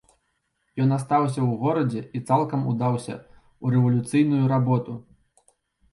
Ён 0.85 0.89
астаўся 0.95 1.39
ў 1.43 1.49
горадзе 1.65 2.01
і 2.19 2.23
цалкам 2.31 2.65
удаўся 2.71 3.15
ў 3.19 3.65
рэвалюцыйную 3.77 4.45
работу. 4.57 5.01